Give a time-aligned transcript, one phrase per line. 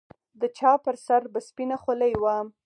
[0.39, 2.35] د چا پر سر به سپينه خولۍ وه.